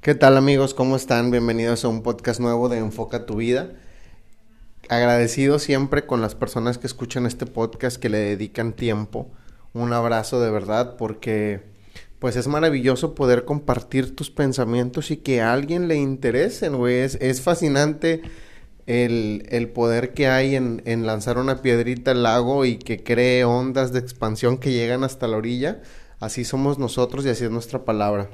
[0.00, 0.74] ¿Qué tal amigos?
[0.74, 1.30] ¿Cómo están?
[1.30, 3.70] Bienvenidos a un podcast nuevo de Enfoca tu vida.
[4.88, 9.30] Agradecido siempre con las personas que escuchan este podcast, que le dedican tiempo.
[9.72, 11.62] Un abrazo de verdad porque
[12.18, 17.00] pues es maravilloso poder compartir tus pensamientos y que a alguien le interesen, güey.
[17.00, 18.22] Es, fascinante
[18.86, 23.92] el, poder que hay en, en lanzar una piedrita al lago y que cree ondas
[23.92, 25.82] de expansión que llegan hasta la orilla.
[26.20, 28.28] Así somos nosotros y así es nuestra palabra.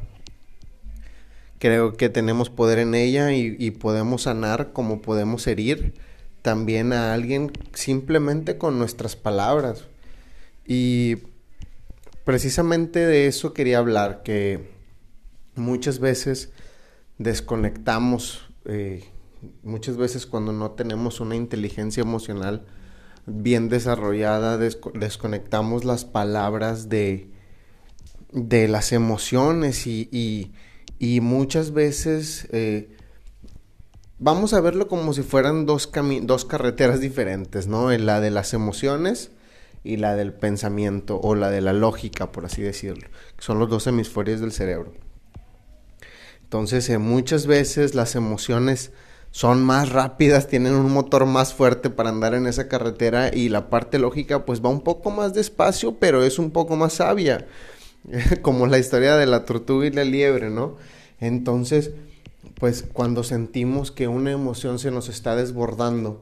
[1.59, 5.95] Creo que tenemos poder en ella y, podemos sanar como podemos herir
[6.43, 9.85] también a alguien simplemente con nuestras palabras.
[10.67, 11.17] Y
[12.25, 14.69] precisamente de eso quería hablar, que
[15.57, 16.51] muchas veces
[17.17, 19.03] desconectamos, eh,
[19.63, 22.67] muchas veces cuando no tenemos una inteligencia emocional
[23.27, 27.31] bien desarrollada, desconectamos las palabras de,
[28.33, 30.53] de las emociones y
[30.99, 32.91] y muchas veces eh,
[34.19, 35.91] vamos a verlo como si fueran dos,
[36.23, 37.91] dos carreteras diferentes, ¿no?
[37.93, 39.31] La de las emociones
[39.85, 43.09] y la del pensamiento o la de la lógica, por así decirlo.
[43.39, 44.93] son los dos hemisferios del cerebro.
[46.43, 48.91] Entonces, eh, muchas veces las emociones
[49.39, 53.71] son más rápidas, tienen un motor más fuerte para andar en esa carretera y la
[53.71, 57.47] parte lógica pues va un poco más despacio, pero es un poco más sabia.
[58.43, 60.75] como la historia de la tortuga y la liebre, ¿no?
[61.21, 61.93] Entonces,
[62.57, 66.21] pues cuando sentimos que una emoción se nos está desbordando,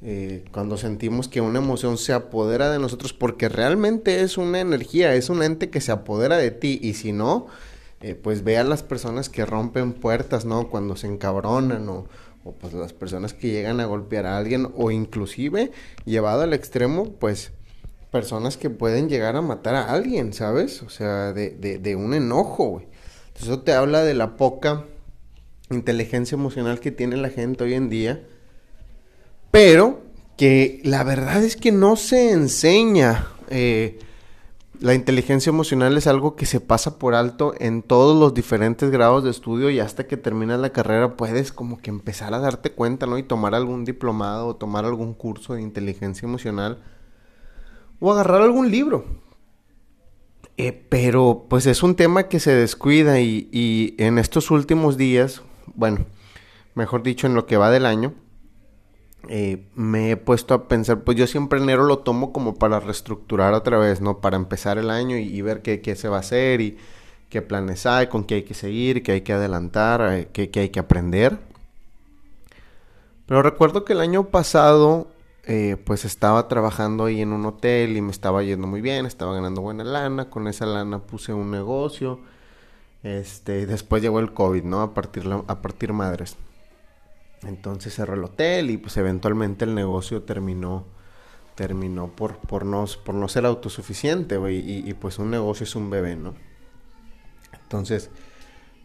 [0.00, 5.14] eh, cuando sentimos que una emoción se apodera de nosotros, porque realmente es una energía,
[5.14, 7.46] es un ente que se apodera de ti, y si no,
[8.00, 10.70] eh, pues ve a las personas que rompen puertas, ¿no?
[10.70, 12.06] Cuando se encabronan o,
[12.44, 15.72] o pues las personas que llegan a golpear a alguien o inclusive
[16.04, 17.52] llevado al extremo, pues
[18.10, 20.82] personas que pueden llegar a matar a alguien, ¿sabes?
[20.82, 22.86] O sea, de, de, un enojo, güey.
[23.34, 24.84] Eso te habla de la poca
[25.70, 28.22] inteligencia emocional que tiene la gente hoy en día,
[29.50, 30.02] pero
[30.36, 33.26] que la verdad es que no se enseña.
[33.50, 33.98] Eh,
[34.80, 39.24] la inteligencia emocional es algo que se pasa por alto en todos los diferentes grados
[39.24, 43.06] de estudio y hasta que terminas la carrera puedes como que empezar a darte cuenta,
[43.06, 43.18] ¿no?
[43.18, 46.82] Y tomar algún diplomado o tomar algún curso de inteligencia emocional
[48.00, 49.04] o agarrar algún libro.
[50.56, 55.42] Eh, pero pues es un tema que se descuida y, en estos últimos días,
[55.74, 56.06] bueno,
[56.74, 58.14] mejor dicho, en lo que va del año,
[59.28, 63.54] eh, me he puesto a pensar, pues yo siempre enero lo tomo como para reestructurar
[63.54, 64.20] otra vez, ¿no?
[64.20, 66.78] Para empezar el año y, ver qué, se va a hacer y
[67.30, 70.60] qué planes hay, con qué hay que seguir, qué hay que adelantar, eh, qué, qué
[70.60, 71.38] hay que aprender.
[73.26, 75.08] Pero recuerdo que el año pasado
[75.46, 79.34] eh, pues estaba trabajando ahí en un hotel y me estaba yendo muy bien, estaba
[79.34, 82.20] ganando buena lana, con esa lana puse un negocio,
[83.02, 84.80] este, después llegó el COVID, ¿no?
[84.80, 86.36] A partir, a partir madres.
[87.46, 90.84] Entonces cerró el hotel y pues eventualmente el negocio terminó,
[91.54, 95.90] terminó por, por, no, por no ser autosuficiente, y, y, pues un negocio es un
[95.90, 96.34] bebé, ¿no?
[97.62, 98.10] Entonces,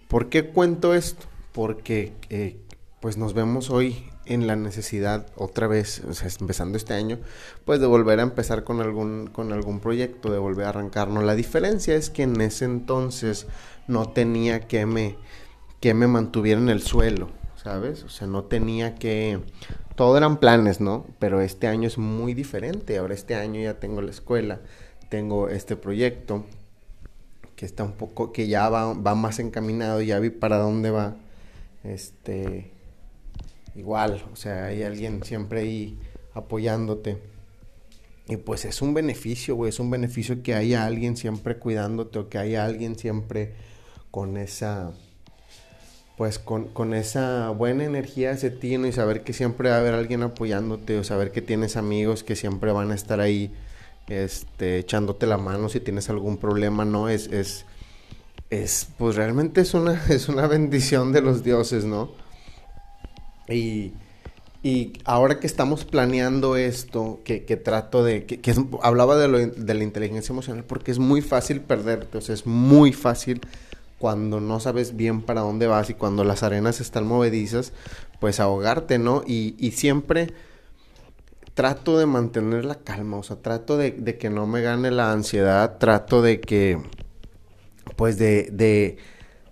[0.08, 1.26] ¿por qué cuento esto?
[1.52, 2.58] Porque eh,
[3.00, 7.18] pues nos vemos hoy en la necesidad otra vez, o empezando este año,
[7.66, 11.24] pues de volver a empezar con algún, con algún proyecto, de volver a arrancarnos.
[11.24, 13.48] La diferencia es que en ese entonces
[13.88, 15.18] no tenía que me,
[15.80, 17.30] que me mantuviera en el suelo,
[17.62, 18.04] ¿sabes?
[18.04, 19.40] O sea, no tenía que...
[19.96, 21.06] Todo eran planes, ¿no?
[21.20, 22.98] Pero este año es muy diferente.
[22.98, 24.62] Ahora este año ya tengo la escuela,
[25.10, 26.46] tengo este proyecto
[27.56, 31.18] que está un poco, que ya va, va más encaminado, ya vi para dónde va.
[31.84, 32.72] Este,
[33.76, 36.00] igual, o sea, hay alguien siempre ahí
[36.34, 37.18] apoyándote.
[38.30, 42.30] Y pues es un beneficio, güey, es un beneficio que haya alguien siempre cuidándote o
[42.30, 43.56] que haya alguien siempre
[44.12, 44.94] con esa,
[46.20, 49.94] pues con, con esa buena energía hacia ti y saber que siempre va a haber
[49.94, 53.54] alguien apoyándote o saber que tienes amigos que siempre van a estar ahí
[54.10, 57.08] este, echándote la mano si tienes algún problema, ¿no?
[57.08, 57.66] Es, es,
[58.50, 62.12] es, pues realmente es una, es una bendición de los dioses, ¿no?
[63.48, 63.94] Y,
[64.62, 69.38] y ahora que estamos planeando esto, que, que trato de, que, que hablaba de, lo,
[69.38, 73.40] de la inteligencia emocional, porque es muy fácil perderte, o sea, es muy fácil
[74.00, 77.74] cuando no sabes bien para dónde vas y cuando las arenas están movedizas,
[78.20, 79.24] pues ahogarte, ¿no?
[79.28, 80.34] Y, siempre
[81.54, 85.78] trato de mantener la calma, o sea, trato de, que no me gane la ansiedad,
[85.78, 86.82] trato de que,
[87.98, 88.98] pues de, de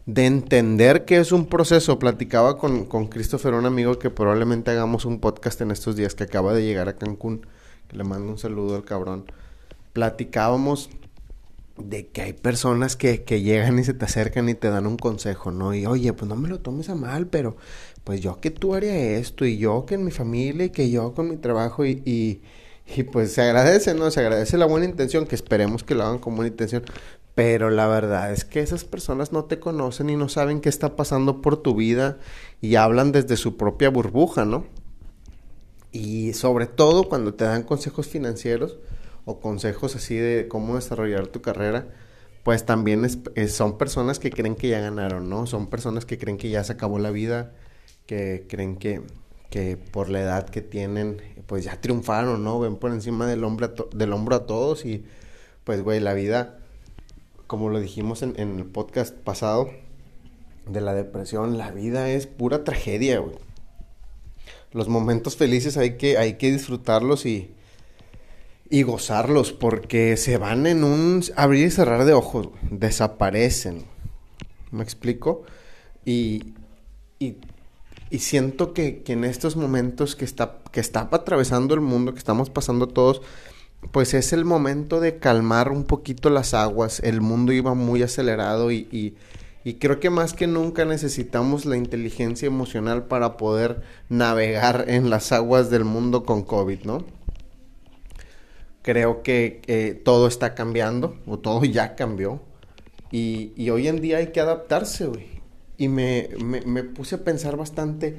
[0.07, 1.99] de entender que es un proceso.
[1.99, 6.23] Platicaba con, con Christopher, un amigo que probablemente hagamos un podcast en estos días que
[6.23, 7.45] acaba de llegar a Cancún,
[7.89, 9.25] que le mando un saludo al cabrón.
[9.91, 10.89] Platicábamos
[11.77, 14.97] de que hay personas que, que llegan y se te acercan y te dan un
[14.97, 15.73] consejo, ¿no?
[15.73, 17.57] Y oye, pues no me lo tomes a mal, pero
[18.03, 21.13] pues yo que tú haría esto y yo que en mi familia y que yo
[21.13, 22.41] con mi trabajo y, y,
[22.95, 24.09] y pues se agradece, ¿no?
[24.11, 26.83] Se agradece la buena intención, que esperemos que lo hagan con buena intención,
[27.35, 30.95] pero la verdad es que esas personas no te conocen y no saben qué está
[30.95, 32.17] pasando por tu vida
[32.61, 34.65] y hablan desde su propia burbuja, ¿no?
[35.91, 38.77] Y sobre todo cuando te dan consejos financieros,
[39.27, 41.89] o consejos así de cómo desarrollar tu carrera,
[42.43, 43.05] pues también
[43.49, 45.45] son personas que creen que ya ganaron, ¿no?
[45.47, 47.51] Son personas que creen que ya se acabó la vida,
[48.05, 49.01] que creen que,
[49.49, 52.57] que por la edad que tienen, pues ya triunfaron, ¿no?
[52.61, 55.03] Ven por encima del hombro a, del hombro a todos y
[55.65, 56.59] pues, güey, la vida,
[57.47, 59.69] como lo dijimos en, en el podcast pasado
[60.65, 63.35] de la depresión, la vida es pura tragedia, güey.
[64.71, 67.53] Los momentos felices hay que, hay que disfrutarlos y,
[68.69, 73.85] y gozarlos porque se van en un abrir y cerrar de ojos, desaparecen.
[74.71, 75.43] ¿Me explico?
[76.05, 76.53] Y,
[77.19, 77.35] y,
[78.19, 82.49] siento que, que, en estos momentos que está, que está atravesando el mundo, que estamos
[82.49, 83.21] pasando todos,
[83.91, 86.99] pues es el momento de calmar un poquito las aguas.
[87.01, 89.15] El mundo iba muy acelerado y,
[89.63, 95.31] y creo que más que nunca necesitamos la inteligencia emocional para poder navegar en las
[95.31, 97.16] aguas del mundo con COVID, ¿no?
[98.87, 102.39] Creo que todo está cambiando, o todo ya cambió.
[103.11, 105.41] Y, y hoy en día hay que adaptarse, güey.
[105.77, 108.17] Y me, me, me, puse a pensar bastante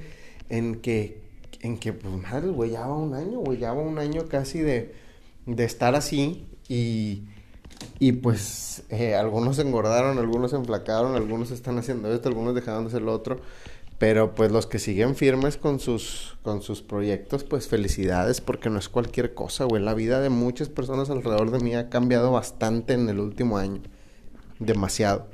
[0.50, 1.22] en que,
[1.62, 4.58] en que pues madre, güey, ya va un año, güey, ya va un año casi
[4.58, 4.94] de,
[5.46, 6.46] de estar así.
[6.68, 7.22] Y,
[7.98, 13.00] y pues eh, algunos engordaron, algunos enflacaron, algunos están haciendo esto, algunos dejaron de hacer
[13.00, 13.40] lo otro.
[13.98, 18.78] Pero pues los que siguen firmes con sus, con sus proyectos, pues felicidades, porque no
[18.78, 19.82] es cualquier cosa, güey.
[19.82, 23.82] La vida de muchas personas alrededor de mí ha cambiado bastante en el último año.
[24.60, 25.26] Demasiado.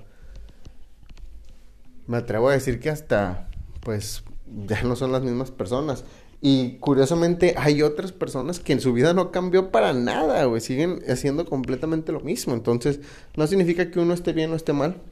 [2.07, 3.51] Me atrevo a decir que hasta,
[3.81, 4.25] pues,
[4.67, 6.05] ya no son las mismas personas.
[6.41, 10.63] Y curiosamente hay otras personas que en su vida no cambió para nada, güey.
[10.63, 12.55] Siguen haciendo completamente lo mismo.
[12.55, 13.01] Entonces,
[13.37, 15.03] no significa que uno esté bien o esté mal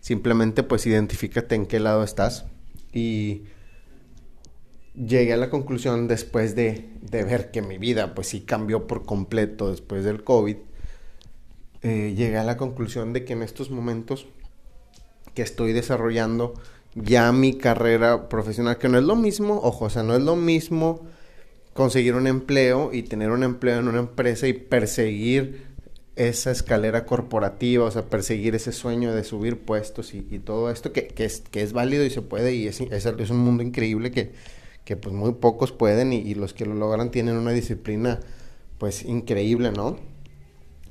[0.00, 2.46] Simplemente pues identifícate en qué lado estás.
[2.92, 3.42] Y
[4.94, 9.04] llegué a la conclusión después de, de ver que mi vida pues sí cambió por
[9.04, 10.56] completo después del COVID.
[11.82, 14.26] Eh, llegué a la conclusión de que en estos momentos
[15.34, 16.54] que estoy desarrollando
[16.94, 20.36] ya mi carrera profesional, que no es lo mismo, ojo, o sea, no es lo
[20.36, 21.06] mismo
[21.72, 25.69] conseguir un empleo y tener un empleo en una empresa y perseguir
[26.28, 31.08] esa escalera corporativa, o sea, perseguir ese sueño de subir puestos y, todo esto, que,
[31.08, 34.10] que, es, que es válido y se puede, y es, es, es un mundo increíble
[34.10, 34.32] que,
[34.84, 38.20] que pues muy pocos pueden y, los que lo logran tienen una disciplina
[38.76, 39.96] pues increíble, ¿no?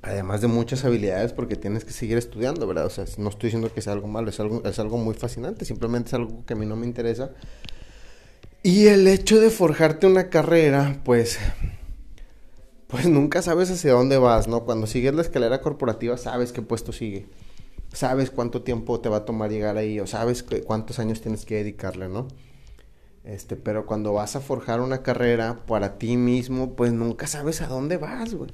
[0.02, 2.86] Además de muchas habilidades porque tienes que seguir estudiando, ¿verdad?
[2.86, 5.66] O sea, no estoy diciendo que sea algo malo, es algo, es algo muy fascinante,
[5.66, 7.32] simplemente es algo que a mí no me interesa.
[8.64, 11.38] Y el hecho de forjarte una carrera, pues
[12.90, 14.66] pues nunca sabes hacia dónde vas, ¿no?
[14.66, 17.28] Cuando sigues la escalera corporativa sabes qué puesto sigue.
[17.94, 21.58] Sabes cuánto tiempo te va a tomar llegar ahí o sabes cuántos años tienes que
[21.58, 22.28] dedicarle, ¿no?
[23.24, 27.68] Este, pero cuando vas a forjar una carrera para ti mismo, pues nunca sabes a
[27.68, 28.52] dónde vas, güey.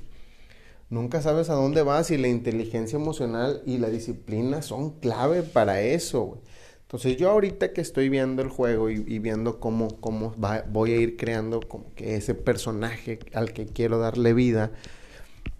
[0.89, 5.79] Nunca sabes a dónde vas y la inteligencia emocional y la disciplina son clave para
[5.79, 6.41] eso, güey.
[6.85, 10.35] Entonces yo ahorita que estoy viendo el juego y, viendo cómo, cómo
[10.69, 14.71] voy a ir creando como que ese personaje al que quiero darle vida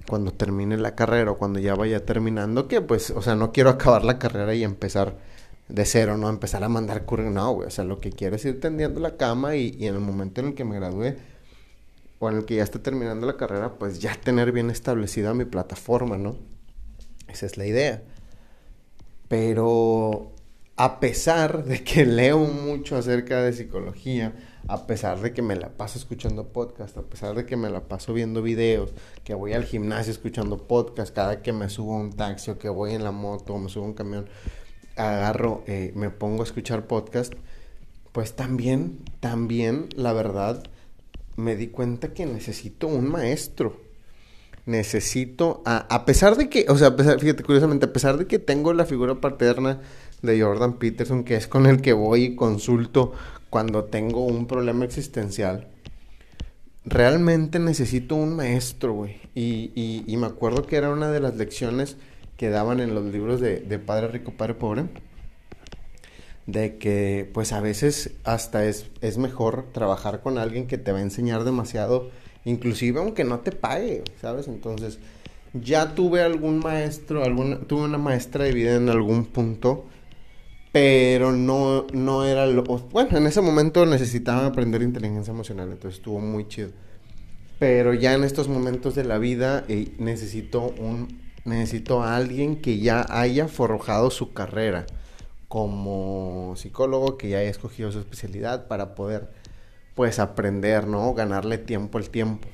[0.08, 3.72] cuando termine la carrera o cuando ya vaya terminando, que pues, o sea, no quiero
[3.72, 5.17] acabar la carrera y empezar
[5.67, 8.46] de cero, no empezar a mandar currículum, no, güey, o sea, lo que quiero es
[8.46, 11.15] ir tendiendo la cama y, y en el momento en el que me gradúe
[12.20, 15.46] o en el que ya esté terminando la carrera, pues ya tener bien establecida mi
[15.46, 16.38] plataforma, ¿no?
[17.27, 18.03] Esa es la idea.
[19.27, 20.35] Pero
[20.77, 24.34] a pesar de que leo mucho acerca de psicología,
[24.67, 27.88] a pesar de que me la paso escuchando podcast, a pesar de que me la
[27.88, 32.13] paso viendo videos, que voy al gimnasio escuchando podcast, cada que me subo a un
[32.13, 34.27] taxi o que voy en la moto o me subo a un camión,
[34.96, 37.34] agarro, eh, me pongo a escuchar podcast,
[38.12, 40.63] pues también, también, la verdad,
[41.36, 43.84] me di cuenta que necesito un maestro.
[44.65, 48.74] Necesito, a, a pesar de que, o sea, fíjate, curiosamente, a pesar de que tengo
[48.74, 49.82] la figura paterna,
[50.25, 53.13] de Jordan Peterson, que es con el que voy y consulto
[53.50, 55.67] cuando tengo un problema existencial.
[56.84, 59.17] Realmente necesito un maestro, güey.
[59.34, 59.72] Y,
[60.05, 61.98] y, me acuerdo que era una de las lecciones
[62.38, 64.86] que daban en los libros de, de Padre Rico, Padre Pobre,
[66.46, 71.00] de que pues a veces hasta es, es mejor trabajar con alguien que te va
[71.00, 72.12] a enseñar demasiado,
[72.44, 74.48] inclusive aunque no te pague, ¿sabes?
[74.48, 75.00] Entonces,
[75.53, 79.86] ya tuve algún maestro, alguna, tuve una maestra de vida en algún punto,
[80.75, 82.63] pero no, no era lo...
[82.63, 86.72] Bueno, en ese momento necesitaba aprender inteligencia emocional, entonces estuvo muy chido.
[87.60, 92.79] Pero ya en estos momentos de la vida eh, necesito un necesito a alguien que
[92.79, 94.86] ya haya forjado su carrera
[95.48, 99.29] como psicólogo, que ya haya escogido su especialidad para poder
[99.94, 101.13] pues aprender, ¿no?
[101.13, 102.50] Ganarle tiempo al tiempo.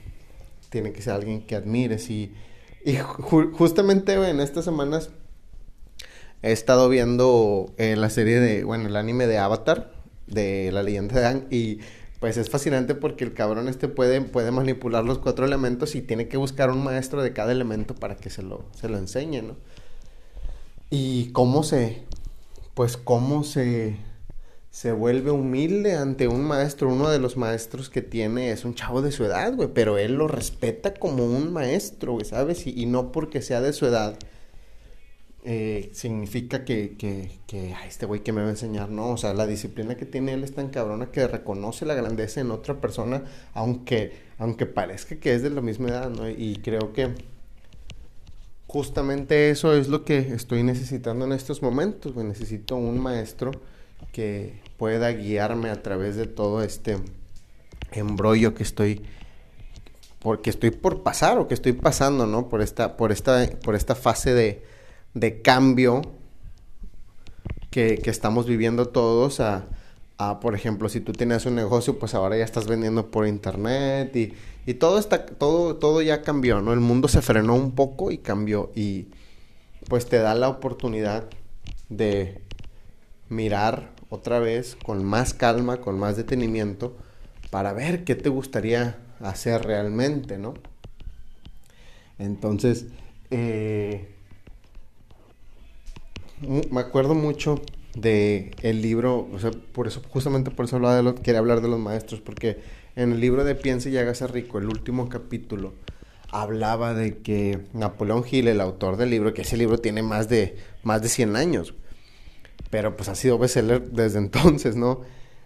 [0.69, 2.35] Tiene que ser alguien que admires y,
[2.85, 5.09] y justamente en estas semanas
[6.43, 9.91] he estado viendo eh, la serie de, bueno, el anime de Avatar,
[10.27, 11.79] de la leyenda de Aang, y
[12.19, 16.27] pues es fascinante porque el cabrón este puede, puede manipular los cuatro elementos y tiene
[16.27, 19.55] que buscar un maestro de cada elemento para que se lo, se lo enseñe, ¿no?
[20.91, 22.03] Y cómo se,
[22.75, 23.97] pues cómo se,
[24.69, 26.89] se vuelve humilde ante un maestro.
[26.89, 30.13] Uno de los maestros que tiene es un chavo de su edad, güey, pero él
[30.13, 32.67] lo respeta como un maestro, güey, ¿sabes?
[32.67, 34.17] Y no porque sea de su edad
[35.43, 39.33] eh, significa que, que, que este güey que me va a enseñar, no, o sea,
[39.33, 43.23] la disciplina que tiene él es tan cabrona que reconoce la grandeza en otra persona,
[43.53, 46.29] aunque, aunque parezca que es de la misma edad, ¿no?
[46.29, 47.15] Y creo que
[48.67, 53.51] justamente eso es lo que estoy necesitando en estos momentos, necesito un maestro
[54.11, 56.97] que pueda guiarme a través de todo este
[57.91, 59.01] embrollo que estoy
[60.19, 62.47] porque estoy por pasar o que estoy pasando, ¿no?
[62.47, 64.63] Por esta, por esta, por esta fase de,
[65.13, 66.01] de cambio
[67.69, 69.65] que, que estamos viviendo todos a,
[70.17, 74.15] a, por ejemplo, si tú tienes un negocio, pues ahora ya estás vendiendo por internet
[74.15, 74.33] y,
[74.65, 76.73] y todo está, todo, todo ya cambió, ¿no?
[76.73, 79.07] El mundo se frenó un poco y cambió y
[79.87, 81.25] pues te da la oportunidad
[81.89, 82.41] de
[83.29, 86.95] mirar otra vez con más calma, con más detenimiento,
[87.49, 90.53] para ver qué te gustaría hacer realmente, ¿no?
[92.19, 92.85] Entonces,
[93.31, 94.10] eh,
[96.41, 97.61] me acuerdo mucho
[97.95, 101.61] de el libro, o sea, por eso, justamente por eso hablaba de lo, quería hablar
[101.61, 102.61] de los maestros, porque
[102.95, 105.73] en el libro de Piense y hágase rico, el último capítulo,
[106.29, 110.57] hablaba de que Napoleón Hill, el autor del libro, que ese libro tiene más de,
[110.83, 111.73] más de 100 años,
[112.69, 115.01] pero pues ha sido bestseller desde entonces, ¿no?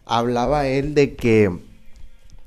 [0.06, 1.60] Hablaba él de que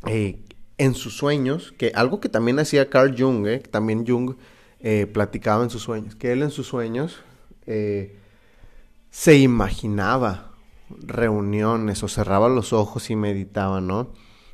[0.06, 0.38] eh,
[0.78, 4.36] en sus sueños, que algo que también hacía Carl Jung, eh, también Jung
[4.80, 7.18] eh, platicaba en sus sueños, que él en sus sueños
[7.66, 8.16] eh,
[9.10, 10.52] se imaginaba
[10.90, 14.10] reuniones o cerraba los ojos y meditaba, ¿no?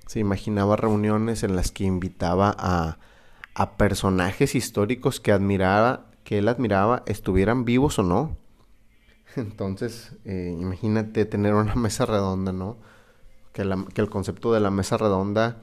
[0.07, 2.99] Se imaginaba reuniones en las que invitaba a,
[3.55, 8.37] a personajes históricos que admiraba, que él admiraba, estuvieran vivos o no.
[9.37, 12.77] Entonces, eh, imagínate tener una mesa redonda, ¿no?
[13.53, 15.63] Que, la, que, el concepto de la mesa redonda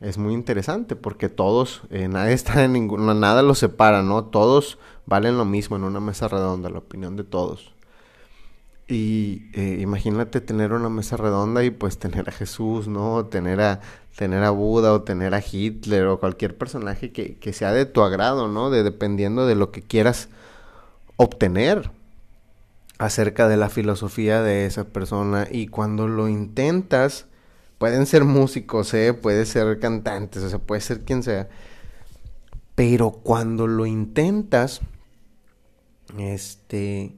[0.00, 4.24] es muy interesante porque todos, eh, nadie está en ninguna, nada los separa, ¿no?
[4.24, 7.72] Todos valen lo mismo en una mesa redonda, la opinión de todos.
[8.88, 13.26] Y eh, imagínate tener una mesa redonda y pues tener a Jesús, ¿no?
[13.26, 13.80] Tener a,
[14.16, 18.02] tener a Buda o tener a Hitler o cualquier personaje que, que sea de tu
[18.02, 18.70] agrado, ¿no?
[18.70, 20.30] De, dependiendo de lo que quieras
[21.16, 21.90] obtener
[22.98, 25.46] acerca de la filosofía de esa persona.
[25.50, 27.26] Y cuando lo intentas,
[27.78, 29.14] pueden ser músicos, ¿eh?
[29.44, 31.48] Ser cantantes, o sea, puede ser quien sea.
[32.74, 34.80] Pero cuando lo intentas,
[36.16, 37.14] este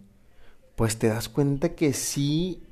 [0.80, 2.62] pues te das cuenta que sí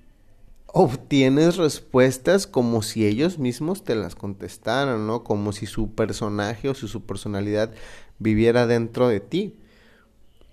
[0.65, 5.25] obtienes respuestas como si ellos mismos te las contestaran, ¿no?
[5.25, 7.71] Como si su personaje o si su personalidad
[8.19, 9.57] viviera dentro de ti.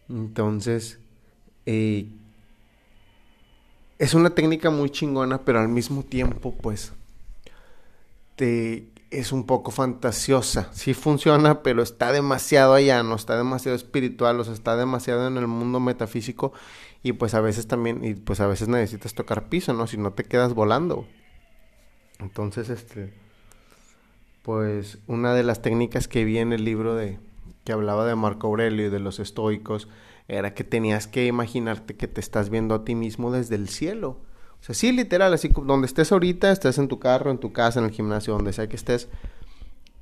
[0.10, 1.00] Entonces,
[1.66, 2.08] eh,
[4.00, 6.92] es una técnica muy chingona, pero al mismo tiempo, pues,
[8.36, 10.70] te es un poco fantasiosa.
[10.74, 15.38] Sí funciona, pero está demasiado allá, no está demasiado espiritual, o sea, está demasiado en
[15.38, 16.52] el mundo metafísico
[17.06, 19.86] y pues a veces también, y pues a veces necesitas tocar piso, ¿no?
[19.86, 21.06] Si no te quedas volando.
[22.18, 23.14] Entonces, este,
[24.42, 27.20] pues una de las técnicas que vi en el libro de,
[27.64, 29.88] que hablaba de Marco Aurelio y de los estoicos,
[30.28, 34.18] era que tenías que imaginarte que te estás viendo a ti mismo desde el cielo.
[34.60, 37.78] O sea, sí, literal, así donde estés ahorita, estés en tu carro, en tu casa,
[37.78, 39.10] en el gimnasio, donde sea que estés,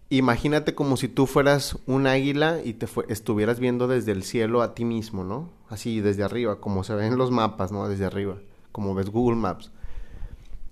[0.09, 4.75] imagínate como si tú fueras un águila y te estuvieras viendo desde el cielo a
[4.75, 5.51] ti mismo, ¿no?
[5.69, 7.87] Así desde arriba, como se ven los mapas, ¿no?
[7.87, 8.37] Desde arriba,
[8.71, 9.71] como ves Google Maps.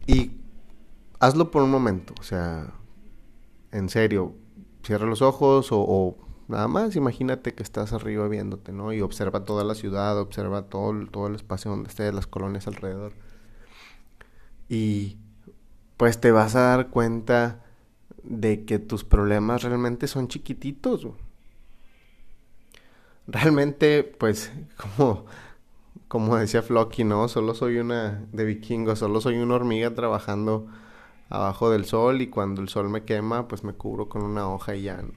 [0.08, 0.32] Y
[1.20, 2.74] hazlo por un momento, o sea,
[3.72, 4.34] en serio,
[4.84, 8.92] cierra los ojos o, Nada más imagínate que estás arriba viéndote, ¿no?
[8.92, 13.14] Y observa toda la ciudad, observa todo, todo el espacio donde estés, las colonias alrededor.
[14.68, 15.18] Y
[15.96, 17.64] pues te vas a dar cuenta
[18.24, 21.08] de que tus problemas realmente son chiquititos.
[23.28, 25.26] Realmente, pues, como,
[26.08, 27.28] como decía Flocky, ¿no?
[27.28, 30.68] Solo soy una de vikingo, solo soy una hormiga trabajando
[31.30, 34.76] abajo del sol y cuando el sol me quema, pues me cubro con una hoja
[34.76, 35.10] y ya, ¿no?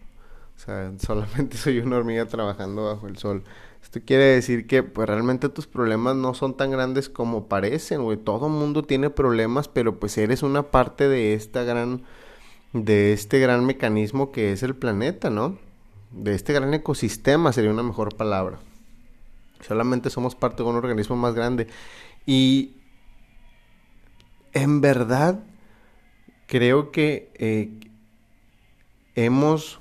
[0.56, 3.44] O sea, solamente soy una hormiga trabajando bajo el sol.
[3.82, 8.16] Esto quiere decir que pues realmente tus problemas no son tan grandes como parecen, güey.
[8.16, 12.02] Todo mundo tiene problemas, pero pues eres una parte de esta gran
[12.74, 15.56] de este gran mecanismo que es el planeta, ¿no?
[16.10, 18.58] De este gran ecosistema sería una mejor palabra.
[19.60, 21.68] Solamente somos parte de un organismo más grande
[22.26, 22.76] y
[24.52, 25.40] en verdad
[26.46, 27.70] creo que eh,
[29.14, 29.80] hemos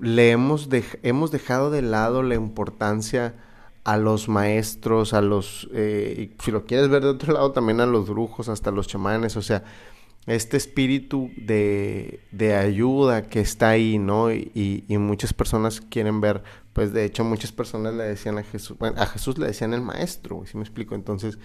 [0.00, 0.68] le hemos,
[1.02, 3.34] hemos dejado de lado la importancia
[3.84, 7.86] a los maestros, a los, eh, si lo quieres ver de otro lado, también a
[7.86, 9.64] los brujos, hasta los chamanes, o sea,
[10.26, 14.32] este espíritu de, de ayuda que está ahí, ¿no?
[14.32, 16.42] Y, y, muchas personas quieren ver,
[16.72, 19.82] pues de hecho muchas personas le decían a Jesús, bueno, a Jesús le decían el
[19.82, 20.94] maestro, si me explico?
[20.94, 21.38] Entonces,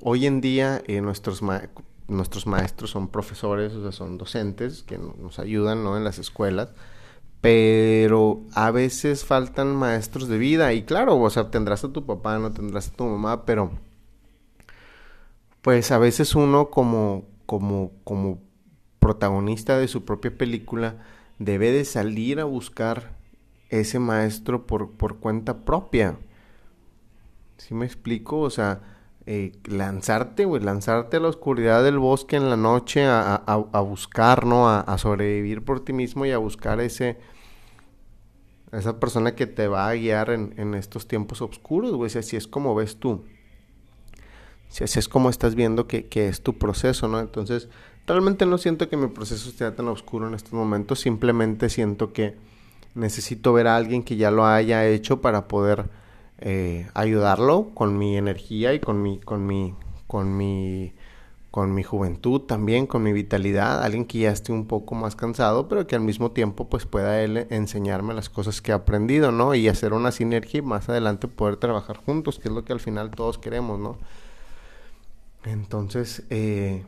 [0.00, 1.42] hoy en día eh, nuestros,
[2.08, 5.96] nuestros maestros son profesores, o sea, son docentes que nos ayudan, ¿no?
[5.96, 6.70] En las escuelas
[7.40, 12.38] pero a veces faltan maestros de vida y claro, o sea, tendrás a tu papá,
[12.38, 13.70] no tendrás a tu mamá, pero
[15.62, 18.42] pues a veces uno como como como
[18.98, 20.98] protagonista de su propia película
[21.38, 23.16] debe de salir a buscar
[23.70, 26.18] ese maestro por, por cuenta propia.
[27.56, 28.40] ¿Sí me explico?
[28.40, 28.82] O sea,
[29.24, 34.44] eh, lanzarte, güey, lanzarte a la oscuridad del bosque en la noche a, a, buscar,
[34.46, 34.68] ¿no?
[34.68, 37.18] A, sobrevivir por ti mismo y a buscar ese,
[38.72, 42.36] esa persona que te va a guiar en, en estos tiempos oscuros, güey, si así
[42.36, 43.24] es como ves tú.
[44.68, 47.20] Si así es como estás viendo que, que es tu proceso, ¿no?
[47.20, 47.68] Entonces,
[48.06, 52.36] realmente no siento que mi proceso esté tan oscuro en estos momentos, simplemente siento que
[52.94, 55.88] necesito ver a alguien que ya lo haya hecho para poder
[56.38, 59.74] eh, ayudarlo con mi energía y con mi, con mi,
[60.06, 60.92] con mi,
[61.50, 65.68] con mi juventud también, con mi vitalidad, alguien que ya esté un poco más cansado,
[65.68, 69.54] pero que al mismo tiempo pues pueda él enseñarme las cosas que ha aprendido, ¿no?
[69.54, 72.80] Y hacer una sinergia y más adelante poder trabajar juntos, que es lo que al
[72.80, 73.98] final todos queremos, ¿no?
[75.44, 76.84] Entonces, eh,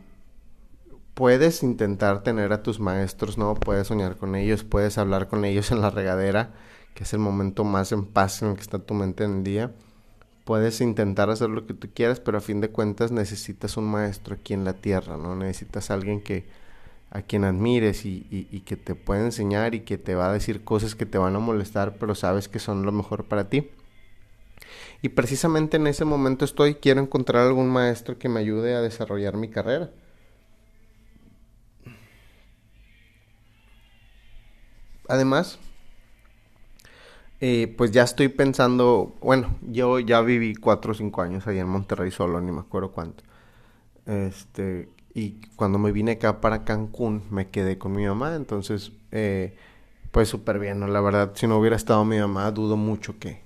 [1.15, 3.55] puedes intentar tener a tus maestros, ¿no?
[3.55, 6.53] Puedes soñar con ellos, puedes hablar con ellos en la regadera
[6.95, 9.45] que es el momento más en paz en el que está tu mente en el
[9.45, 9.73] día.
[10.45, 14.35] Puedes intentar hacer lo que tú quieras, pero a fin de cuentas necesitas un maestro
[14.35, 15.37] aquí en la tierra, ¿no?
[15.37, 16.47] Necesitas alguien que
[17.11, 20.63] a quien admires y, y, que te pueda enseñar y que te va a decir
[20.63, 23.69] cosas que te van a molestar, pero sabes que son lo mejor para ti.
[25.03, 29.37] Y precisamente en ese momento estoy, quiero encontrar algún maestro que me ayude a desarrollar
[29.37, 29.91] mi carrera.
[35.09, 35.59] Además,
[37.41, 41.69] eh, pues ya estoy pensando, bueno, yo ya viví cuatro o cinco años allá en
[41.69, 43.25] Monterrey solo, ni me acuerdo cuánto.
[44.07, 49.57] Este, y cuando me vine acá para Cancún, me quedé con mi mamá, entonces, eh,
[50.13, 50.87] pues súper bien, ¿no?
[50.87, 53.43] La verdad, si no hubiera estado mi mamá, dudo mucho que,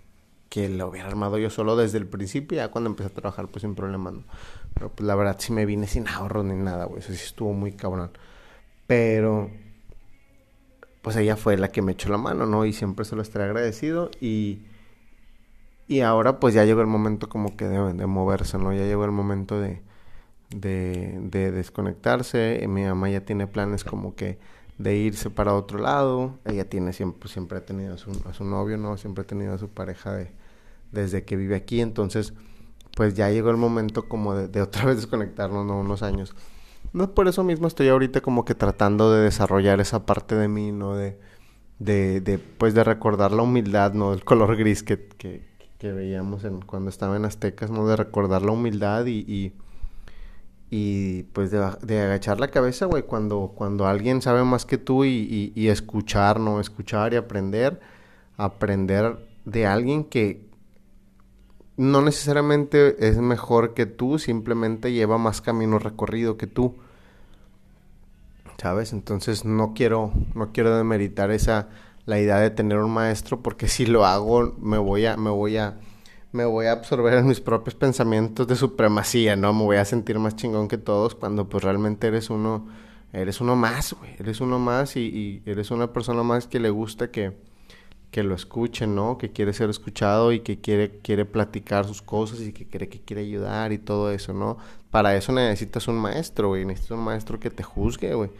[0.54, 3.62] que lo hubiera armado yo solo desde el principio, ya cuando empecé a trabajar, pues
[3.62, 4.22] sin problema, ¿no?
[4.72, 7.52] Pero pues la verdad, sí me vine sin ahorros ni nada, güey, eso sí estuvo
[7.52, 8.12] muy cabrón.
[8.86, 9.50] Pero
[11.02, 12.66] pues ella fue la que me echó la mano, ¿no?
[12.66, 14.62] Y siempre se lo estaré agradecido y...
[15.88, 18.72] Y ahora pues ya llegó el momento como que de, de moverse, ¿no?
[18.72, 19.82] Ya llegó el momento de,
[20.50, 22.64] de, de, desconectarse.
[22.68, 24.38] Mi mamá ya tiene planes como que
[24.78, 26.38] de irse para otro lado.
[26.44, 28.96] Ella tiene siempre, siempre ha tenido a su, a su novio, ¿no?
[28.96, 30.30] Siempre ha tenido a su pareja de,
[30.94, 31.80] desde que vive aquí.
[31.80, 32.32] Entonces,
[32.96, 35.80] pues ya llegó el momento como de, otra vez desconectarnos, ¿no?
[35.80, 36.34] Unos años.
[36.92, 40.70] No, por eso mismo estoy ahorita como que tratando de desarrollar esa parte de mí,
[40.70, 40.94] ¿no?
[40.94, 41.18] De,
[41.78, 44.12] de, pues de recordar la humildad, ¿no?
[44.12, 47.86] El color gris que, que, veíamos en, cuando estaba en Aztecas, ¿no?
[47.86, 49.52] De recordar la humildad y,
[50.70, 55.68] y, pues de, agachar la cabeza, güey, cuando, cuando alguien sabe más que tú y
[55.68, 56.60] escuchar, ¿no?
[56.60, 57.80] Escuchar y aprender,
[58.36, 60.43] aprender de alguien que,
[61.76, 66.76] no necesariamente es mejor que tú, simplemente lleva más camino recorrido que tú.
[68.58, 68.92] ¿Sabes?
[68.92, 71.68] Entonces no quiero no quiero demeritar esa
[72.06, 75.56] la idea de tener un maestro porque si lo hago me voy a me voy
[75.56, 75.80] a
[76.32, 79.52] me voy a absorber en mis propios pensamientos de supremacía, ¿no?
[79.52, 82.66] Me voy a sentir más chingón que todos cuando pues realmente eres uno
[83.14, 84.16] Eres uno más, güey.
[84.18, 87.32] Eres uno más y, y, eres una persona más que le gusta que,
[88.14, 89.18] que lo escuchen, ¿no?
[89.18, 93.00] Que quiere ser escuchado y que quiere, quiere platicar sus cosas y que cree que
[93.00, 94.56] quiere ayudar y todo eso, ¿no?
[94.92, 96.64] Para eso necesitas un maestro, güey.
[96.64, 98.30] Necesitas un maestro que te juzgue, güey.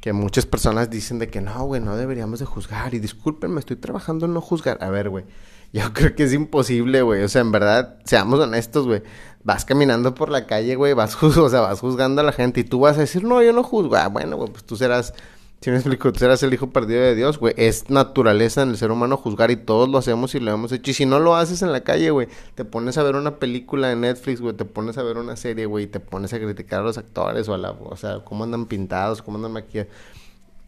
[0.00, 2.94] Que muchas personas dicen de que no, güey, no deberíamos de juzgar.
[2.94, 4.82] Y discúlpenme, estoy trabajando en no juzgar.
[4.82, 5.26] A ver, güey.
[5.74, 7.24] Yo creo que es imposible, güey.
[7.24, 9.02] O sea, en verdad, seamos honestos, güey.
[9.44, 12.64] Vas caminando por la calle, güey, vas, o sea, vas juzgando a la gente y
[12.64, 13.96] tú vas a decir, no, yo no juzgo.
[13.96, 15.12] Ah, bueno, güey, pues tú serás,
[15.60, 17.54] si me explico, tú el hijo perdido de Dios, güey.
[17.56, 20.90] Es naturaleza en el ser humano juzgar y todos lo hacemos y lo hemos hecho.
[20.90, 23.88] Y si no lo haces en la calle, güey, te pones a ver una película
[23.88, 26.82] de Netflix, güey, te pones a ver una serie, güey, te pones a criticar a
[26.84, 29.90] los actores o a la, o sea, cómo andan pintados, cómo andan maquillados.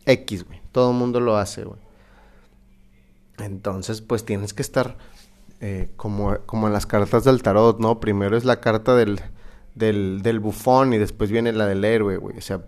[0.07, 0.61] X, güey.
[0.72, 1.79] Todo el mundo lo hace, güey.
[3.38, 4.96] Entonces, pues tienes que estar
[5.61, 8.01] eh, como, como en las cartas del tarot, ¿no?
[8.01, 9.20] Primero es la carta del,
[9.74, 12.37] del, del bufón y después viene la del héroe, güey.
[12.38, 12.62] O sea,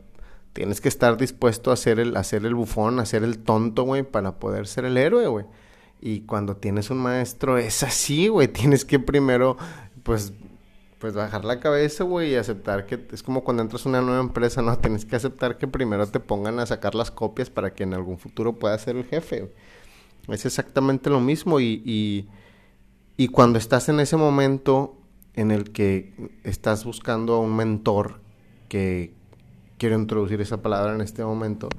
[0.53, 3.85] tienes que estar dispuesto a hacer el, a hacer el bufón, a ser el tonto,
[3.85, 5.47] güey, para poder ser el héroe, güey.
[6.01, 8.49] Y cuando tienes un maestro es así, güey.
[8.53, 9.57] Tienes que primero,
[10.03, 10.33] pues,
[10.99, 14.21] pues bajar la cabeza, güey, y aceptar que es como cuando entras a una nueva
[14.21, 14.77] empresa, ¿no?
[14.81, 18.19] Tienes que aceptar que primero te pongan a sacar las copias para que en algún
[18.19, 19.53] futuro puedas ser el jefe.
[20.29, 22.29] Es exactamente lo mismo y,
[23.17, 24.97] y, cuando estás en ese momento
[25.35, 28.21] en el que estás buscando a un mentor,
[28.69, 29.15] que
[29.81, 31.71] quiero introducir esa palabra en este momento,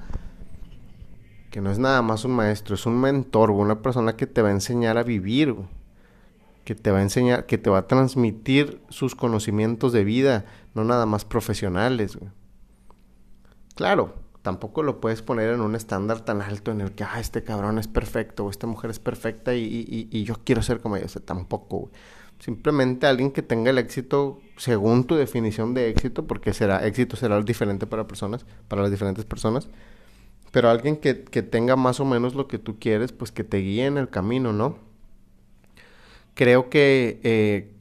[1.52, 4.50] que no es nada más un maestro, es un mentor, una persona que te va
[4.50, 5.56] a enseñar a vivir,
[6.66, 10.84] que te va a enseñar, que te va a transmitir sus conocimientos de vida, no
[10.84, 12.18] nada más profesionales.
[13.76, 17.44] Claro, tampoco lo puedes poner en un estándar tan alto en el que, ah, este
[17.44, 21.06] cabrón es perfecto, o esta mujer es perfecta y, y, yo quiero ser como ella.
[21.06, 21.92] O sea, tampoco,
[22.42, 27.40] Simplemente alguien que tenga el éxito según tu definición de éxito, porque será éxito será
[27.42, 29.70] diferente para personas, para las diferentes personas.
[30.52, 33.58] Pero alguien que, que tenga más o menos lo que tú quieres, pues que te
[33.58, 34.78] guíe en el camino, ¿no?
[36.34, 37.72] Creo que eh,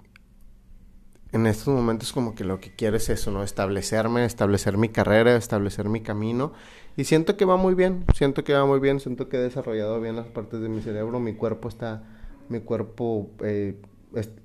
[1.32, 3.42] en estos momentos como que lo que quiero es eso, ¿no?
[3.42, 6.52] Establecerme, establecer mi carrera, establecer mi camino.
[6.98, 10.00] Y siento que va muy bien, siento que va muy bien, siento que he desarrollado
[10.02, 12.02] bien las partes de mi cerebro, mi cuerpo está,
[12.48, 13.80] mi cuerpo, eh,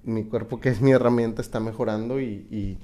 [0.04, 2.78] mi cuerpo que es mi herramienta está mejorando y, y,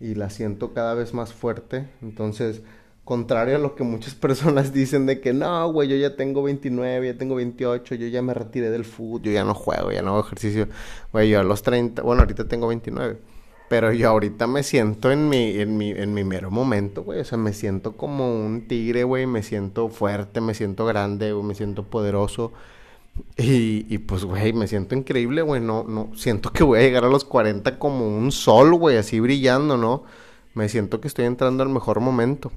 [0.00, 1.88] y la siento cada vez más fuerte.
[2.02, 2.62] Entonces,
[3.04, 7.06] contrario a lo que muchas personas dicen de que no, güey, yo ya tengo 29,
[7.06, 10.10] ya tengo 28, yo ya me retiré del fútbol, yo ya no juego, ya no
[10.10, 10.68] hago ejercicio.
[11.12, 13.18] Güey, yo a los 30, bueno, ahorita tengo 29.
[13.68, 17.20] Pero yo ahorita me siento en mi, en mi, en mi mero momento, güey.
[17.20, 19.26] O sea, me siento como un tigre, güey.
[19.26, 22.52] Me siento fuerte, me siento grande, me siento poderoso.
[23.36, 25.60] Y, y pues, güey, me siento increíble, güey.
[25.60, 29.20] No, no, siento que voy a llegar a los 40 como un sol, güey, así
[29.20, 30.04] brillando, ¿no?
[30.54, 32.52] Me siento que estoy entrando al mejor momento.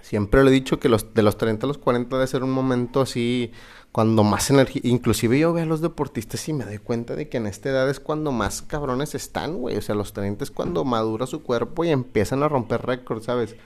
[0.00, 2.50] Siempre le he dicho que los, de los 30 a los 40 debe ser un
[2.50, 3.52] momento así,
[3.90, 4.82] cuando más energía.
[4.84, 7.88] Inclusive yo veo a los deportistas y me doy cuenta de que en esta edad
[7.88, 9.76] es cuando más cabrones están, güey.
[9.76, 13.56] O sea, los 30 es cuando madura su cuerpo y empiezan a romper récords, ¿sabes?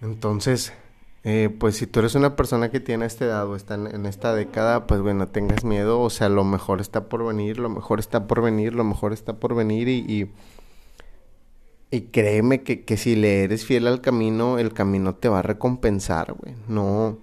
[0.00, 0.72] Entonces,
[1.24, 4.34] eh, pues si tú eres una persona que tiene esta edad o está en, esta
[4.34, 6.00] década, pues bueno, tengas miedo.
[6.00, 9.34] O sea, lo mejor está por venir, lo mejor está por venir, lo mejor está
[9.34, 10.30] por venir y
[11.90, 15.42] y créeme que, que, si le eres fiel al camino, el camino te va a
[15.42, 16.54] recompensar, güey.
[16.68, 17.18] No,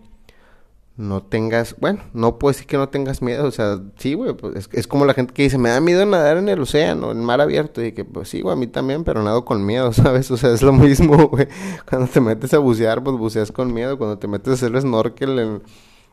[0.97, 4.69] no tengas, bueno, no puedo decir que no tengas miedo, o sea, sí, güey, pues
[4.71, 7.41] es, como la gente que dice, me da miedo nadar en el océano, en mar
[7.41, 10.31] abierto, y que pues sí, güey, a mí también, pero nado con miedo, ¿sabes?
[10.31, 11.47] O sea, es lo mismo, güey.
[11.89, 15.61] Cuando te metes a bucear, pues buceas con miedo, cuando te metes a hacer snorkel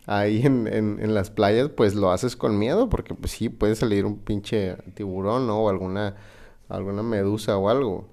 [0.07, 3.77] ahí en, en, en, las playas, pues lo haces con miedo, porque pues sí, puede
[3.77, 5.61] salir un pinche tiburón, ¿no?
[5.61, 6.17] O alguna,
[6.69, 8.09] alguna medusa o algo.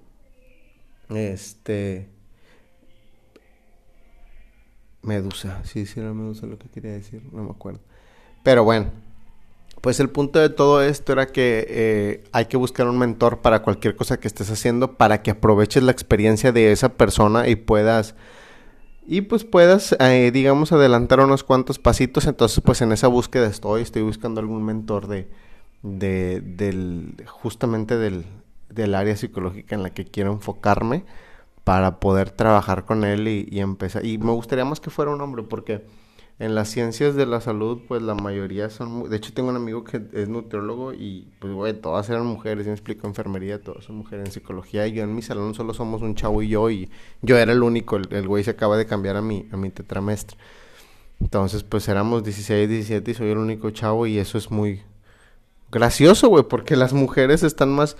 [1.08, 2.08] Este.
[5.02, 7.80] Medusa, sí, sí era Medusa lo que quería decir, no me acuerdo.
[8.42, 8.90] Pero bueno,
[9.80, 13.62] pues el punto de todo esto era que eh, hay que buscar un mentor para
[13.62, 18.14] cualquier cosa que estés haciendo para que aproveches la experiencia de esa persona y puedas
[19.06, 22.26] y pues puedas eh, digamos adelantar unos cuantos pasitos.
[22.26, 25.28] Entonces pues en esa búsqueda estoy estoy buscando algún mentor de
[25.82, 28.26] de del justamente del
[28.68, 31.04] del área psicológica en la que quiero enfocarme
[31.70, 34.04] para poder trabajar con él y, empezar.
[34.04, 35.84] Y me gustaría más que fuera un hombre, porque
[36.40, 39.08] en las ciencias de la salud, pues la mayoría son...
[39.08, 42.72] De hecho, tengo un amigo que es nutriólogo y, pues, güey, todas eran mujeres, me
[42.72, 44.84] explico, enfermería, todas son mujeres en psicología.
[44.88, 46.90] Y yo en mi salón solo somos un chavo y yo, y
[47.22, 50.36] yo era el único, el, güey se acaba de cambiar a mi, a mi tetramestre.
[51.20, 54.82] Entonces, pues éramos 16, 17 y soy el único chavo y eso es muy
[55.70, 57.96] gracioso, güey, porque las mujeres están más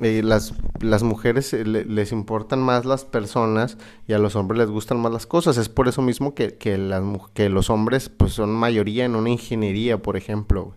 [0.00, 3.76] eh, las, las mujeres eh, les importan más las personas
[4.06, 5.56] y a los hombres les gustan más las cosas.
[5.56, 7.02] Es por eso mismo que, que, las,
[7.34, 10.74] que los hombres pues son mayoría en una ingeniería, por ejemplo.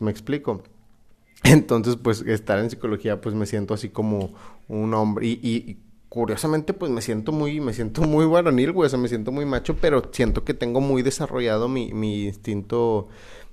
[0.00, 0.62] me explico.
[1.44, 4.34] Entonces, pues estar en psicología, pues me siento así como
[4.68, 5.26] un hombre.
[5.26, 8.90] Y, curiosamente, pues me siento muy, me siento muy varonil, güey.
[8.96, 13.08] Me siento muy macho, pero siento que tengo muy desarrollado mi, mi instinto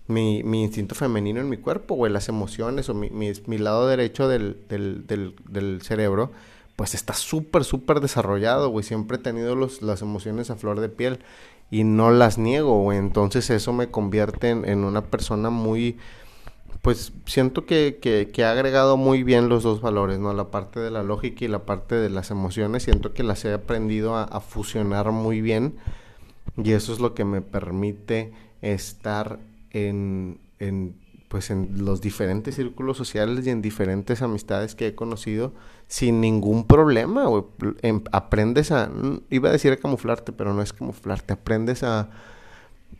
[0.09, 6.31] mi, instinto femenino en mi cuerpo, güey, las emociones o mi, lado derecho del, cerebro,
[6.75, 8.83] pues está súper, súper desarrollado, güey.
[8.83, 11.19] Siempre he tenido las emociones a flor de piel
[11.69, 12.97] y no las niego, güey.
[12.97, 15.99] Entonces eso me convierte en, una persona muy,
[16.81, 20.33] pues siento que, que, ha agregado muy bien los dos valores, ¿no?
[20.33, 22.81] La parte de la lógica y la parte de las emociones.
[22.81, 25.75] Siento que las he aprendido a fusionar muy bien
[26.57, 29.39] y eso es lo que me permite estar
[29.71, 30.95] en, en,
[31.29, 35.53] pues en los diferentes círculos sociales y en diferentes amistades que he conocido
[35.87, 37.25] sin ningún problema,
[37.81, 38.91] em, aprendes a,
[39.29, 42.09] iba a decir a camuflarte, pero no es camuflarte, aprendes a,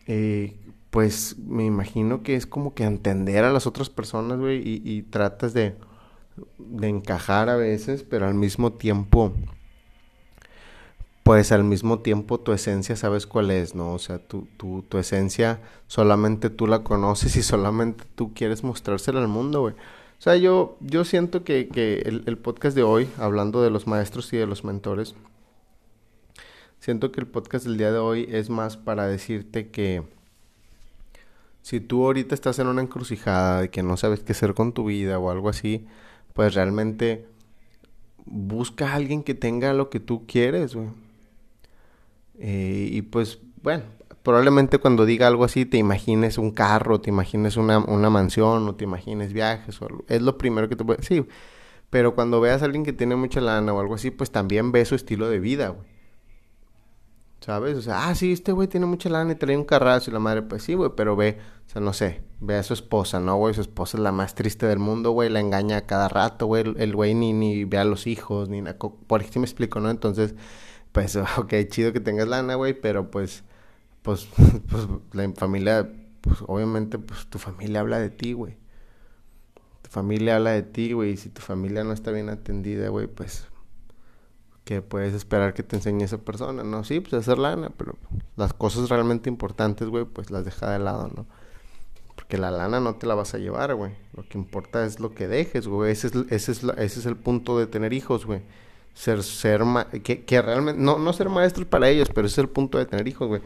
[0.07, 0.55] eh,
[0.89, 5.01] pues me imagino que es como que entender a las otras personas, güey, y, y
[5.03, 5.75] tratas de,
[6.57, 9.33] de encajar a veces, pero al mismo tiempo
[11.29, 13.93] pues al mismo tiempo tu esencia sabes cuál es, ¿no?
[13.93, 19.19] O sea, tu, tu, tu esencia solamente tú la conoces y solamente tú quieres mostrársela
[19.21, 19.75] al mundo, güey.
[19.75, 23.85] O sea, yo, yo siento que, que el, el, podcast de hoy, hablando de los
[23.85, 25.13] maestros y de los mentores,
[26.79, 30.01] siento que el podcast del día de hoy es más para decirte que
[31.61, 34.85] si tú ahorita estás en una encrucijada de que no sabes qué hacer con tu
[34.85, 35.85] vida o algo así,
[36.33, 37.27] pues realmente
[38.25, 40.87] busca a alguien que tenga lo que tú quieres, güey.
[42.39, 43.83] Eh, y pues, bueno,
[44.23, 48.75] probablemente cuando diga algo así te imagines un carro, te imagines una, una mansión o
[48.75, 49.81] te imagines viajes.
[49.81, 50.05] O algo.
[50.07, 51.27] Es lo primero que te puede decir.
[51.89, 54.85] Pero cuando veas a alguien que tiene mucha lana o algo así, pues también ve
[54.85, 55.87] su estilo de vida, güey.
[57.41, 57.77] ¿Sabes?
[57.77, 60.19] O sea, ah, sí, este güey tiene mucha lana y trae un carrazo y la
[60.19, 63.37] madre, pues sí, güey, pero ve, o sea, no sé, ve a su esposa, ¿no,
[63.37, 63.53] güey?
[63.53, 66.65] Su esposa es la más triste del mundo, güey, la engaña a cada rato, güey,
[66.77, 69.89] el güey ni, ni ve a los hijos, ni nada, por aquí me explico, ¿no?
[69.89, 70.35] Entonces,
[70.91, 73.43] pues, ok, chido que tengas lana, güey, pero pues,
[74.01, 74.27] pues,
[74.69, 75.89] pues, la familia,
[76.21, 78.57] pues, obviamente, pues, tu familia habla de ti, güey.
[79.81, 83.07] Tu familia habla de ti, güey, y si tu familia no está bien atendida, güey,
[83.07, 83.47] pues,
[84.65, 86.63] ¿qué puedes esperar que te enseñe esa persona?
[86.63, 87.95] No, sí, pues, hacer lana, pero
[88.35, 91.25] las cosas realmente importantes, güey, pues, las deja de lado, ¿no?
[92.15, 93.93] Porque la lana no te la vas a llevar, güey.
[94.13, 95.91] Lo que importa es lo que dejes, güey.
[95.91, 98.41] Ese es, ese es, ese es el punto de tener hijos, güey
[98.93, 99.61] ser, ser,
[100.03, 103.07] que, realmente, no, no ser maestros para ellos, pero ese es el punto de tener
[103.07, 103.41] hijos, güey.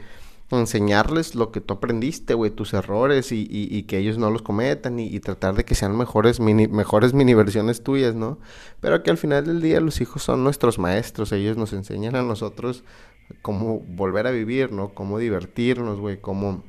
[0.51, 4.43] Enseñarles lo que tú aprendiste, güey, tus errores y, y, y, que ellos no los
[4.43, 8.38] cometan y, y, tratar de que sean mejores mini, mejores mini versiones tuyas, ¿no?
[8.79, 12.21] Pero que al final del día los hijos son nuestros maestros, ellos nos enseñan a
[12.21, 12.84] nosotros
[13.41, 14.93] cómo volver a vivir, ¿no?
[14.93, 16.63] Cómo divertirnos, güey, cómo,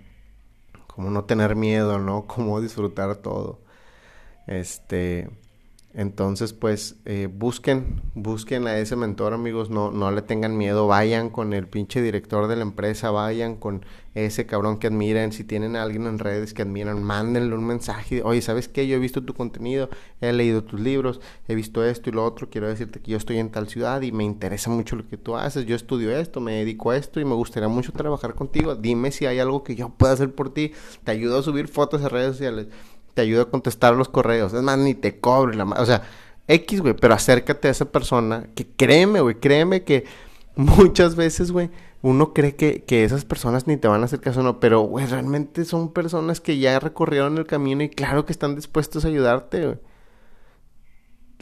[0.87, 2.26] cómo no tener miedo, ¿no?
[2.26, 3.60] Cómo disfrutar todo.
[4.46, 5.28] Este
[5.96, 11.30] entonces, pues, eh, busquen, busquen a ese mentor, amigos, no, no le tengan miedo, vayan
[11.30, 15.76] con el pinche director de la empresa, vayan con ese cabrón que admiren, si tienen
[15.76, 18.88] a alguien en redes que admiran, mándenle un mensaje, oye, ¿sabes qué?
[18.88, 19.88] Yo he visto tu contenido,
[20.20, 23.38] he leído tus libros, he visto esto y lo otro, quiero decirte que yo estoy
[23.38, 26.54] en tal ciudad y me interesa mucho lo que tú haces, yo estudio esto, me
[26.54, 29.90] dedico a esto y me gustaría mucho trabajar contigo, dime si hay algo que yo
[29.90, 30.72] pueda hacer por ti,
[31.04, 32.66] te ayudo a subir fotos a redes sociales
[33.14, 34.53] te ayuda a contestar los correos.
[34.53, 36.03] Es más, ni te cobre la O sea,
[36.48, 40.05] X, güey, pero acércate a esa persona que créeme, güey, créeme que
[40.57, 41.70] muchas veces, güey,
[42.03, 45.07] uno cree que, que, esas personas ni te van a hacer caso, no, pero, güey,
[45.07, 49.64] realmente son personas que ya recorrieron el camino y claro que están dispuestos a ayudarte,
[49.64, 49.79] güey.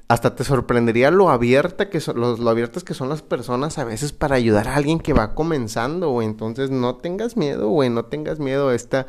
[0.09, 3.85] Hasta te sorprendería lo abierta que son, lo, lo abiertas que son las personas a
[3.85, 6.27] veces para ayudar a alguien que va comenzando, güey.
[6.29, 9.07] Entonces no tengas miedo, güey, no tengas miedo a esta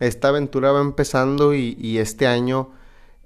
[0.00, 2.70] esta aventura va empezando y, este año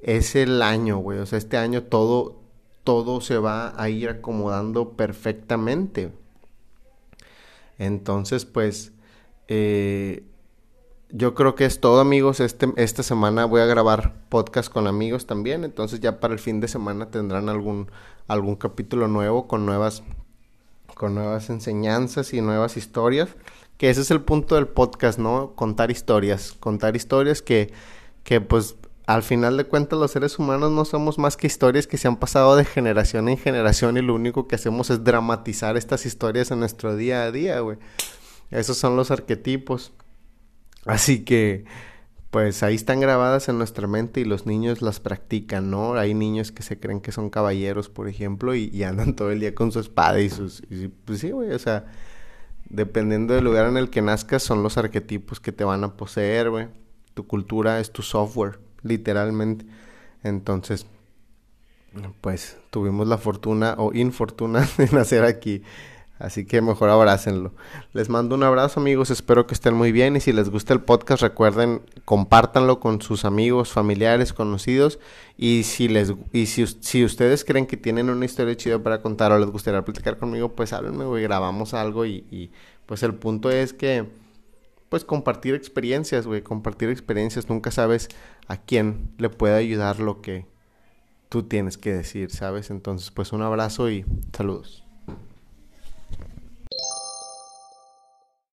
[0.00, 1.18] es el año, güey.
[1.18, 2.36] O sea, este año todo,
[2.84, 6.12] todo se va a ir acomodando perfectamente.
[7.78, 8.92] Entonces, pues,
[9.48, 10.24] eh,
[11.10, 12.40] yo creo que es todo, amigos.
[12.40, 15.64] Este, esta semana voy a grabar podcast con amigos también.
[15.64, 17.90] Entonces, ya para el fin de semana tendrán algún,
[18.26, 20.02] algún capítulo nuevo con nuevas,
[20.94, 23.30] con nuevas enseñanzas y nuevas historias
[23.78, 25.54] que ese es el punto del podcast, ¿no?
[25.54, 27.72] Contar historias, contar historias que,
[28.24, 31.96] que pues al final de cuentas los seres humanos no somos más que historias que
[31.96, 36.04] se han pasado de generación en generación y lo único que hacemos es dramatizar estas
[36.04, 37.78] historias en nuestro día a día, güey.
[38.50, 39.92] Esos son los arquetipos.
[40.84, 41.64] Así que,
[42.30, 45.94] pues ahí están grabadas en nuestra mente y los niños las practican, ¿no?
[45.94, 49.54] Hay niños que se creen que son caballeros, por ejemplo, y, andan todo el día
[49.54, 50.62] con su espada y sus...
[51.04, 51.86] pues sí, güey, o sea,
[52.70, 56.70] dependiendo del lugar en el que nazcas, son los arquetipos que te van a poseer.
[57.14, 59.66] Tu cultura es tu software, literalmente.
[60.22, 60.86] Entonces,
[62.20, 65.62] pues tuvimos la fortuna o infortuna de nacer aquí.
[66.18, 67.52] Así que mejor abrácenlo.
[67.92, 70.80] Les mando un abrazo amigos, espero que estén muy bien y si les gusta el
[70.80, 74.98] podcast recuerden compártanlo con sus amigos, familiares, conocidos
[75.36, 79.30] y si les y si, si ustedes creen que tienen una historia chida para contar
[79.30, 82.50] o les gustaría platicar conmigo, pues háblenme, güey, grabamos algo y, y
[82.86, 84.06] pues el punto es que
[84.88, 88.08] pues compartir experiencias, güey, compartir experiencias, nunca sabes
[88.48, 90.46] a quién le puede ayudar lo que
[91.28, 92.70] tú tienes que decir, ¿sabes?
[92.70, 94.87] Entonces, pues un abrazo y saludos.